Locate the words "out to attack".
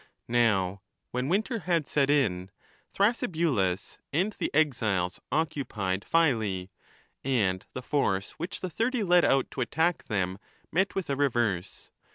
9.23-10.05